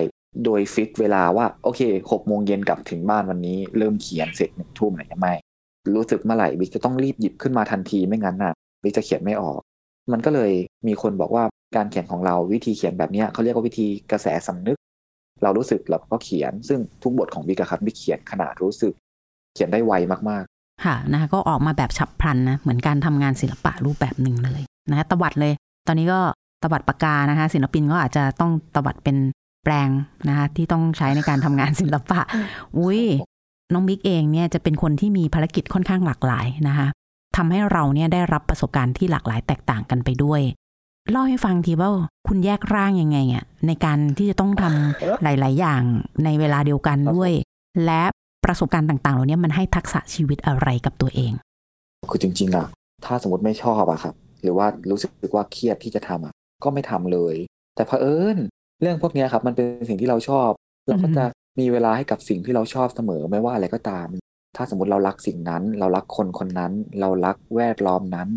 [0.45, 5.33] โดยฟิกเวลาว่าโอเคหกโมงเย็นกลับถึงบ้านวันนี้ เริ่มเขียนเสร็จหนึ่งทุ่มอะไรไม่
[5.95, 9.59] รู้สึกเมื่อไหร่บิ๊กจะต้องรีบหยิบขึ้นมาทันทีไม่งั้นน่ะ บิ๊กจะเขียนไม่ออก
[10.11, 10.51] มันก็เลย
[10.87, 11.43] มีคนบอกว่า
[11.75, 14.77] การเขียนของเราวิธีเขียนแบบนี้เขาเรียกว่าวิธีกระแสสำนึก
[15.43, 18.93] เรารู้สึกเราก็เขียน ซึ่งทุกบทของบิ๊กครับบิ๊กเขียนขนาดรู้สึก
[19.53, 19.93] เขียนได้ไว
[20.29, 25.53] มากๆ ค่ะนะคะก็ออกมาแบบฉับพลันนะเหมือนการทำงานศิลปะรูปแบบหนึ่งเลยนะคะตวัดเลย
[25.87, 26.19] ตอนนี้ก็
[26.63, 29.17] ตวัดปากกานะคะ ศิลปินก็อาจจะต้องตวัดเป็น
[29.63, 29.89] แปลง
[30.27, 32.19] นะคะที่ต้องใช้ในการทำงานศิลปะ
[32.77, 33.01] อุ้ย
[33.73, 36.87] น้องบิ๊กเองเนี่ยจะเป็นคนที่มีภารกิจค่อนข้างหลากหลายนะคะ
[37.39, 40.41] ทำให้เราเนี่ยได้รับประสบการณ์ที่หลากหลายแตกต่างกันไปด้วย
[41.11, 41.89] เล่าให้ฟังทีว่า
[42.27, 45.81] คุณแยกร่างยังไงอะในการที่จะต้องทำหลาย ๆ อย่าง
[46.25, 47.31] ในเวลาเดียวกันด้วย
[47.85, 48.03] และ
[48.45, 51.33] ประสบการณ์ต่าง ๆ เหล่านี้มันให้ทักษะชีวิตอะไรกับตัวเอง
[52.09, 52.67] คือจริง ๆ อะ
[53.05, 57.35] ถ้าสมมติไม่ชอบอะครับ หรือว่ารู้สึกว่าเครียดที่จะทำอะ ก็ไม่ทำเลย
[57.75, 58.37] แต่เผอิญ
[58.81, 60.49] เรื่องพวกนี้ครับ มันเป็นสิ่งที่เราชอบ
[60.87, 61.25] เราก็จะ
[61.59, 64.07] มีเวลาให้กับสิ่งที่เราชอบเสมอไม่ว่าอะไรก็ตาม
[64.55, 68.29] ถ้าสมมติเรารักสิ่งนั้น เรารักคนคนนั้น เรารักแวดล้อมนั้น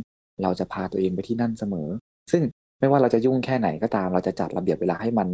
[0.43, 1.89] เราจะพาตัวเองไปที่นั่นเสมอ
[2.33, 2.43] ซึ่ง
[2.79, 5.29] ไม่ว่าเราจะยุ่งแค่ไหนก็ตาม เราจะจัดระเบียบเวลาให้มัน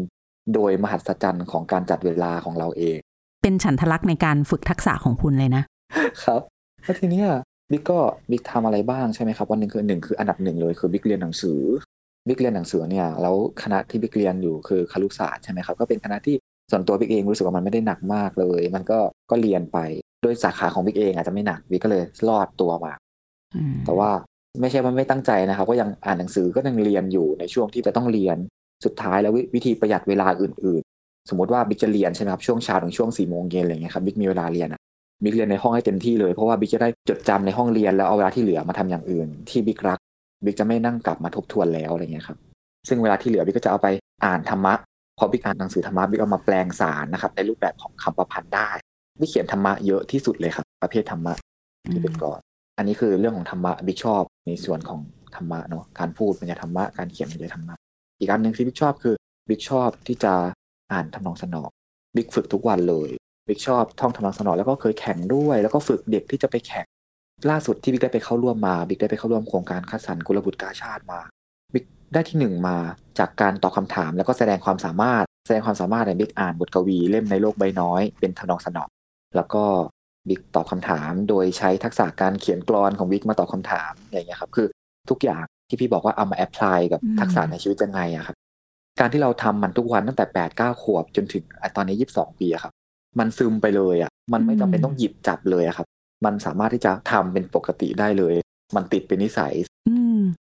[0.55, 2.99] โดยมหัศจรรย์ของการจัดเวลาของเราเอง
[3.43, 5.63] เป็นฉันทลักษณ์ในการฝึกทักษะของคุณเลยนะ
[6.25, 6.41] ครับ
[6.83, 7.29] แล้วทีเนี้ย
[7.71, 7.99] บิ๊กก็
[8.31, 11.61] บิ๊กทำอะไรบ้างใช่ไหมครับวันหนึ่งคือหนึ่งคืออันดับหนึ่งเลยคือบิ๊กเรียนหนังสือ
[12.29, 16.37] บิ๊กเรียนหนังสือเนี่ยแล้วคณะที่บิ๊กเรียนอยู่คือครุศาสตร์ใช่ไหมครับก็เป็นคณะที่
[16.71, 18.99] ส่วนตัวบิ๊กเองรู้สึกว่ามันไม่ได้หนักมากเลย มันก็
[19.31, 19.79] ก็เรียนไป
[20.23, 22.93] โดยสาขาของบิ๊กเองอาจจะไม่หนักบิ๊กก็เลยรอดตัวมา
[23.85, 24.11] แต่ว่า
[24.61, 28.37] ไม่ใช่ว่าไม่ตั้งใจนะครับ ก็ยังอ่านหนังสือก็ยังเรียนอยู่ในช่วงที่จะต้องเรียน
[28.85, 34.81] สุดท้ายแล้ววิธีประหยัดเวลาอื่น ๆ สมมติว่าบิ๊กจะเรียนใช่ไหมครับช่วงเช้าถึงช่วงสี่โมงเย็นอะไรเงี้ยครับบิ๊กมีเวลาเรียนอะ
[35.23, 39.99] บิ๊กเรียนในห้องให้เต็มที่เลยเพราะว่าบิ๊กจะได้จดจำในห้องเรียนแล้วเอาเวลาที่เหลือมาทำอย่างอื่น ที่บิ๊กรัก
[40.45, 42.39] บิ๊กจะไม่นั่งกลับมาทบทวนแล้วอะไรเงี้ยครับ
[42.89, 43.89] ซึ่งเวลาที่เหลือบิ๊กก็จะเอาไป
[44.25, 44.75] อ่านธรรมะ
[45.19, 48.71] พอบิ๊กอ่านหนังสือธรรมะบิ๊กเอามาแปลงสารนะครับ ในรูปแบบของคำประพันธ์ได้
[49.21, 51.33] บิ๊กเขียนธรรมะเยอะที่สุดเลยครับ ประเภทธรรมะ
[51.93, 52.39] ที่เป็นกลอน
[52.79, 55.01] อันนี้คือเรื่องของธรรมะบิ๊กชอบในส่วนของ
[55.37, 57.75] ธรรมะเนาะการพูดมันจะธรรมะการเขียนมันจะธรรมะ
[58.21, 59.15] อีกอันหนึ่งที่บิ๊กชอบคือ
[59.49, 60.35] บิ๊กชอบที่จะ
[60.93, 61.65] อ่านทำนองเสนาะ
[62.17, 63.09] บิ๊กฝึกทุกวันเลย
[63.49, 66.87] บิ๊กชอบท่องทำนองเสนาะแล้วก็เคยแข่งด้วย แล้วก็ฝึกเด็กที่จะไปแข่ง
[67.51, 71.38] ล่าสุดที่บิ๊กได้ไปเข้าร่วมมาบิ๊กได้ไปเข้าร่วมโครงการคัดสรรกุลบุตรกาชาดมาบิ๊ก
[72.13, 72.77] ได้ที่หนึ่งมา
[73.19, 78.85] จากการตอบคำถามแล้วก็แสดงความสามารถ แสดงความสามารถในบิ๊กอ่านบทกวีเล่มในโลกใบน้อย เป็นทำนองเสนาะ
[79.37, 79.65] แล้วก็
[80.29, 84.67] บิ๊กตอบคำถามโดยใช้ทักษะการเขียนกลอนของบิ๊กมาตอบคำถามอย่างเงี้ยครับคือ
[85.11, 88.37] ทุกอย่างที่พี่บอกว่าเอามา apply กับทักษะในชีวิตยังไงอะครับ
[89.01, 91.45] การที่เราทำมันทุกวันตั้งแต่แปดเก้าขวบจนถึง
[91.77, 92.73] ตอนนี้ยี่สิบสองปีอะครับ
[93.19, 95.87] มันซึมไปเลยอะมันไม่จำเป็นต้องหยิบจับเลยอะครับ
[96.25, 98.35] มันสามารถที่จะทำเป็นปกติได้เลย
[98.77, 99.55] มันติดเป็นนิสัย
[99.89, 99.98] อืม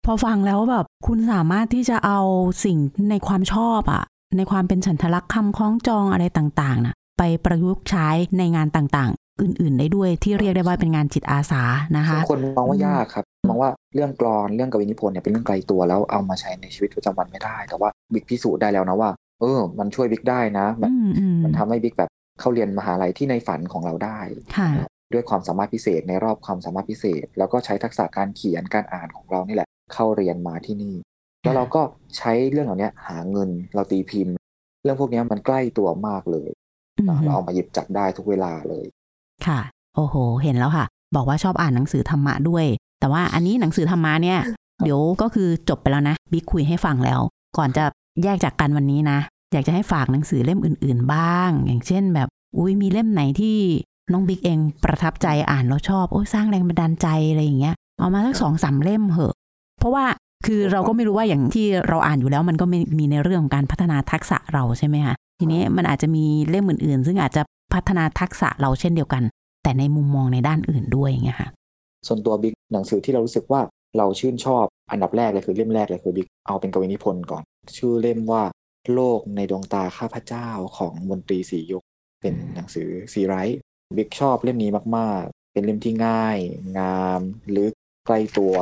[0.06, 2.20] พอฟังแล้วแบบคุณสามารถที่จะเอา
[2.66, 2.78] สิ่ง
[3.10, 4.04] ในความชอบอะ
[4.38, 11.64] ในความเป็นฉันทลักษณ์คำคล้องจองอะไรต่างๆนะไปประยุกต์ใช้ในงานต่างๆ อื่น ๆ ได้ด้วยที่เรียกได้ว่าเป็นงานจิตอาสา
[11.98, 20.94] นะคะคนมองว่ายากครับมองว่าเรื่องกรอนเรื่องกวีนิพนธ์เนี่ยเป็นเรื่องไกลตัวแล้วเอามาใช้ในชีวิตประจำวันไม่ได้ แต่ว่าบิ๊กพิสูจน์ได้แล้วนะว่า เออ มันช่วยบิ๊กได้นะแบบ
[21.44, 24.20] มันทำให้บิ๊กแบบเข้าเรียนมหาลัยที่ในฝันของเราได้
[25.14, 30.96] ด้วยความสามารถพิเศษในรอบความสามารถพิเศษ แล้วก็ใช้ทักษะการเขียนการอ่านของเรานี่แหละ เข้าเรียนมาที่นี่
[31.42, 31.82] แล้วเราก็
[32.18, 34.36] ใช้เรื่องเหล่านี้หาเงินเราตีพิมพ์
[34.84, 36.50] เรื่องพวกนี้มันใกล้ตัวมากเลย
[37.26, 38.86] เราเอามาหยิบจับได้ทุกเวลาเลย
[39.48, 39.60] ค่ะ
[39.96, 42.66] โอ้โห เห็นแล้วค่ะ บอกว่าชอบอ่านหนังสือธรรมะด้วย
[43.00, 44.40] แต่ว่าอันนี้หนังสือธรรมะเนี่ย
[44.84, 47.20] เดี๋ยวก็คือจบไปแล้วนะบิ๊กคุยให้ฟังแล้ว
[47.58, 47.84] ก่อนจะ
[48.24, 49.20] แยกจากกันวันนี้นะ
[49.54, 52.28] อยากจะให้ฝากหนังสือเล่มอื่น ๆ บ้าง อย่างเช่นแบบ
[52.58, 53.58] อุ้ยมีเล่มไหนที่
[54.12, 59.36] น้องบิ๊กเองประทับใจอ่านแล้วชอบ โอ้สร้างแรงบันดาลใจอะไรอย่างเงี้ย เอามาสักสองสามเล่มเหอะ
[59.82, 60.06] เพราะว่า
[60.46, 67.42] คือเราก็ไม่รู้ว่าอย่างที่เราอ่านอยู่แล้วมันก็ไม่มีในเรื่องของการพัฒนาทักษะเราใช่ไหมคะทีนี้มันอาจจะมีเล่มอื่นๆ ซึ่งอาจจะ
[67.74, 69.24] พัฒนาทักษะเราเช่นเดียวกัน
[69.64, 71.50] แต่ในมุมมองในด้านอื่นด้วยอย่างเงี้ยค่ะ
[72.08, 73.62] ส่วนตัวบิ๊กหนังสือที่เรารู้สึกว่า
[73.98, 77.44] เราชื่นชอบอันดับแรกเลยคือเล่มแรกเลยคือบิ๊กเอาเป็นกวีนิพนธ์ก่อน
[77.78, 78.44] ชื่อเล่มว่า
[78.94, 81.84] โลกในดวงตาข้าพเจ้าของมนตรี ศรียงค์
[82.22, 83.60] เป็นหนังสือซีไรต์
[83.98, 86.38] บิ๊กชอบเล่มนี้มากๆ เป็นเล่มที่ง่าย
[86.80, 87.22] งาม
[87.58, 87.74] ลึก
[88.06, 88.56] ใกล้ตัว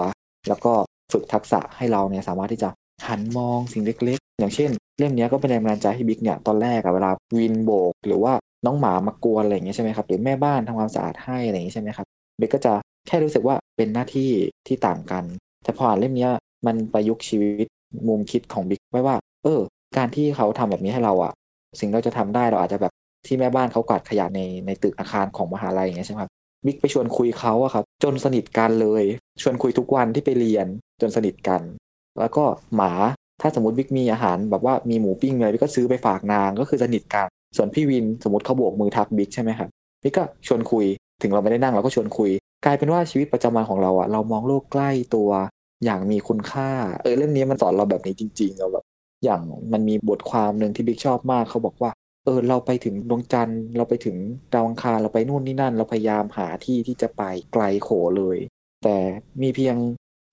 [0.47, 0.73] แล้วก็
[1.11, 2.69] ฝึกทักษะให้เราเนี่ยสามารถที่จะ
[3.07, 4.69] หันมองสิ่งเล็ก ๆ อย่างเช่น
[4.99, 8.33] เล่มนี้ก็เป็นแรงบันดาลใจให้บิ๊กเนี่ยตอนแรกอะเวลาวินโบก หรือว่า
[8.65, 12.07] น้องหมามากวนอะไรอย่างเงี้ยใช่ไหมครับหรือแม่บ้านทำความสะอาดให้อะไรอย่างเงี้ยใช่ไหมครับ
[12.39, 12.73] บิ๊กก็จะ
[13.07, 14.29] แค่รู้สึกว่าเป็นหน้าที่
[14.67, 15.23] ที่ต่างกัน
[15.63, 16.27] แต่พออ่านเล่มนี้
[16.65, 17.67] มันประยุกต์ชีวิต
[18.07, 19.59] มุมคิดของบิ๊กไว้ว่า เออ
[19.97, 21.33] การที่เขาทำแบบนี้ให้เราอะ
[21.79, 22.93] สิ่งเราจะทำได้เราอาจจะแบบ
[23.27, 26.31] ที่แม่บ้านเขากวาดขยะในในตึกอาคารของมหาลัยอย่างเงี้ยใช่ไหมครับ
[26.65, 29.03] บิ๊กไปชวนคุยเขาอะครับ จนสนิทกันเลย
[29.41, 30.67] ชวนคุยทุกวันที่ไปเรียน
[31.01, 31.61] จนสนิทกัน
[32.19, 32.43] แล้วก็
[32.75, 32.91] หมา
[33.41, 39.69] ถ้าสมมติบิ๊กมีอาหารแบบว่ามีหมูปิ้งเลยบิ๊กก็ซื้อไปฝากนางก็คือสนิทกัน ส่วนพี่วินสมมติเขาโบกมือทักบิ๊กใช่ไหมครับ
[40.03, 40.85] บิ๊กก็ชวนคุย
[41.21, 42.31] ถึงเราไม่ได้นั่งเราก็ชวนคุย
[42.65, 45.29] กลายเป็นว่าชีวิตประจำวันของเราอะเรามองโลกใกล้ตัว
[45.83, 46.69] อย่างมีคุณค่า
[47.01, 48.85] เออเรื่องนี้มันสอนเราแบบนี้จริง ๆ เราแบบ
[49.23, 49.41] อย่าง
[49.73, 51.91] มันมีบทความหนึ่งที่บิ๊กชอบมากเขาบอกว่า
[52.29, 54.15] ออเราไปถึงดวงจันทร์เราไปถึง
[54.53, 57.21] ดาวอังคารเราไปนู่นนี่นั่น เราพยายามหาที่ที่จะไป
[57.53, 58.37] ไกลโขเลย
[58.83, 58.97] แต่
[59.41, 59.75] มีเพียง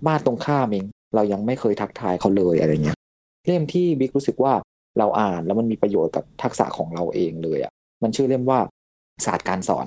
[0.07, 2.99] บ้านตรงข้ามเองเรายังไม่เคยทักทายเขาเลยอะไรเงี้ย
[3.47, 4.53] เล่มที่บิ๊กรู้สึกว่า
[4.99, 8.61] เราอ่านแล้วมันมีประโยชน์กับทักษะของเราเองเลยอะ่ะมันชื่อเล่มว่า
[9.25, 9.87] ศาสตร์การสอน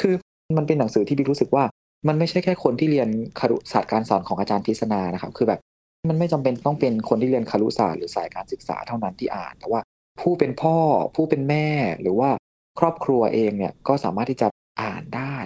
[0.00, 0.14] คือ
[0.56, 1.64] มันเป็นหนังสือที่บิ๊กรู้สึกว่า
[2.08, 5.60] มันไม่ใช่แค่คนที่เรียนครุศาสตร์การสอนของอาจารย์ทิศนานะครับคือแบบ
[6.08, 9.80] มันไม่จำเป็นต้องเป็นคนที่เรียนครุศาสตร์หรือสายการศึกษาเท่านั้นที่อ่าน แต่ว่า
[10.20, 10.76] ผู้เป็นพ่อ
[11.14, 11.66] ผู้เป็นแม่
[12.00, 12.30] หรือว่า
[12.78, 14.48] ครอบครัวเองเนี่ยก็สามารถที่จะ
[14.82, 15.36] อ่านได้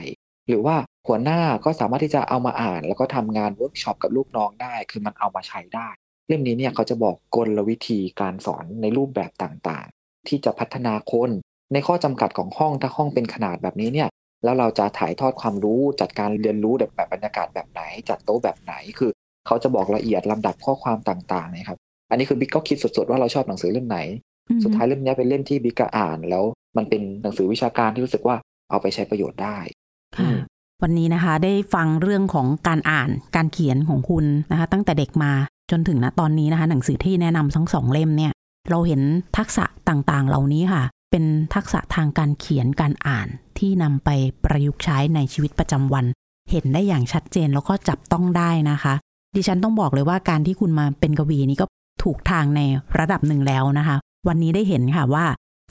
[0.48, 0.76] หรือว่า
[1.08, 5.88] หัวหน้าก็สามารถที่จะเอามาอ่าน แล้วก็ทำงานเวิร์กช็อปกับลูกน้องได้ คือมันเอามาใช้ได้
[6.28, 11.30] เล่มนี้เนี่ยเขาจะบอกกลวิธีการสอนในรูปแบบต่างๆ ที่จะพัฒนาคน
[11.72, 14.08] ในข้อจำกัดของห้องถ้าห้องเป็นขนาดแบบนี้เนี่ย
[14.44, 19.10] แล้วเราจะถ่ายทอดความรู้จัดการเรียนรู้แบบแบบบรรยากาศแบบไหน จัดโต๊ะแบบไหนคือ
[19.46, 21.78] เขาจะบอกละเอียดลำดับข้อความต่างๆนะครับ
[22.10, 23.98] อันนี้คือบิ๊กก็คิดสดๆว่าเราชอบหนังสือเล่มไหน
[24.64, 26.44] สุดท้ายเล่มนี้เป็นเล่มที่บิ๊กอ่านแล้ว
[26.76, 28.36] มันเป็นหนังสือวิชาการที่รู้สึกว่า
[28.70, 29.58] เอาไปใช้ประโยชน์ได้
[30.16, 30.30] ค่ะ
[30.82, 35.32] วันนี้นะคะได้ฟังเรื่องของการอ่านการเขียนของคุณนะคะ ตั้งแต่เด็กมา
[35.70, 38.32] จนถึงณตอนนี้นะคะ หนังสือที่แนะนำทั้งสองเล่มเนี่ย
[38.70, 39.02] เราเห็น
[39.36, 43.28] ทักษะต่างๆ เหล่านี้ค่ะ เป็นทักษะทางการเขียนการอ่าน
[43.58, 44.10] ที่นำไป
[44.44, 46.04] ประยุกต์ใช้ในชีวิตประจำวัน
[46.50, 48.94] เห็นได้อย่างชัดเจนแล้วก็จับต้องได้นะคะ
[49.36, 51.66] ดิฉันต้องบอกเลยว่าการที่คุณมาเป็นกวีนี้ก็
[52.02, 52.60] ถูกทางใน
[52.98, 53.96] ระดับหนึ่งแล้วนะคะ
[54.26, 55.24] วันนี้ได้เห็นค่ะว่า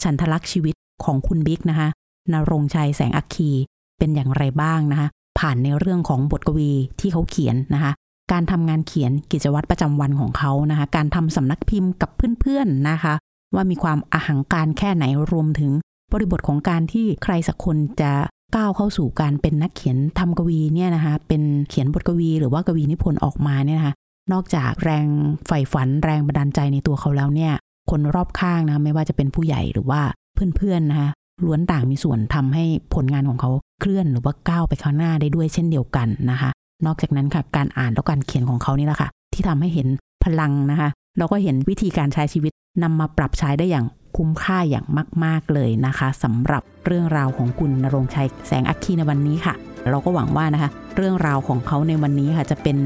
[0.04, 1.88] ฉันทลักษ์ชีวิตของคุณบิ๊กนะคะ
[2.34, 3.52] นรงชัยแสงอัคคี
[3.98, 5.08] เป็นอย่างไรบ้างนะคะ
[5.40, 7.92] ผ่านในเรื่องของบทกวีที่เขาเขียนนะคะ
[8.32, 13.14] การทำงานเขียนกิจวัตรประจำวันของเขานะคะ การทำสำนักพิมพ์กับเพื่อนๆนะคะ
[13.56, 15.72] ว่ามีความอาหังการแค่ไหนรวมถึง
[16.14, 18.12] บริบทของการที่ใครสักคนจะ
[18.56, 23.94] ก้าวเข้าสู่การเป็นนักเขียนทำกวีเนี่ยนะคะ เป็นเขียนบทกวี หรือว่ากวีนิพนธ์ออกมาเนี่ยนะคะ
[24.32, 25.06] นอกจากแรง
[25.48, 27.54] ใฝ่ฝันแรงบันดาลใจในตัวเขาแล้วเนี่ย
[27.90, 30.02] คนรอบข้างนะไม่ว่าจะเป็นผู้ใหญ่หรือว่า
[30.34, 31.10] เพื่อนๆนะคะ
[31.46, 36.50] ล้วนต่างมีส่วนทำให้ผลงานของเขาเคลื่อนหรือว่าก้าวไปข้างหน้าได้ด้วยเช่นเดียวกันนะคะ
[36.86, 39.88] นอกจากนั้นค่ะการอ่านและการเขียนของเขานี่แหละค่ะ ที่ทำให้เห็น
[40.24, 42.52] พลังนะคะแล้วก็เห็นวิธีการใช้ชีวิต
[42.84, 43.86] นำมาปรับใช้ได้อย่าง
[44.18, 44.86] คุ้มค่าอย่าง
[45.24, 49.54] มาก ๆ เลยนะคะสำหรับเรื่องราวของคุณนรงชัยแสงอัคคีในวันนี้ค่ะ
[49.92, 52.78] เราก็หวังว่านะคะ เรื่องราวของเขาในวันนี้ค่ะจะเป็น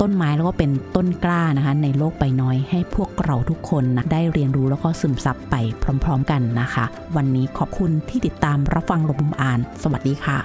[0.00, 5.54] ต้นไม้แล้วก็เป็นต้นกล้านะคะ ในโลกใบน้อยให้พวกเราทุกคนนะได้เรียนรู้แล้วก็ซึมซับไป
[6.04, 6.84] พร้อม ๆ กันนะคะ
[7.16, 10.38] วันนี้ขอบคุณที่ติดตามรับฟังลมมุมอ่าน สวัสดีค่ะ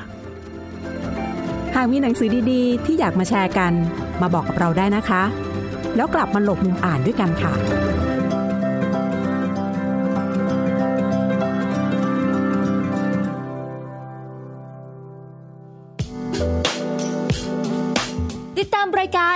[1.75, 3.73] หากมีหนังสือดีๆ ที่อยากมาแชร์กัน
[4.21, 5.23] มาบอกกับเราได้นะคะ
[5.95, 7.53] แล้วกลับมาหลบมุมอ่านด้วยกันค่ะ